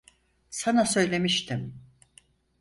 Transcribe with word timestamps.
Sana 0.49 0.85
söylemiştim. 0.85 1.73